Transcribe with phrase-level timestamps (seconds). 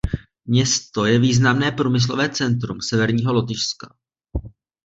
[0.45, 3.93] Město je významné průmyslové centrum severního Lotyšska.